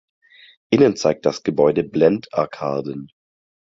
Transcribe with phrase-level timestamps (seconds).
[0.71, 3.11] Innen zeigt das Gebäude Blendarkaden.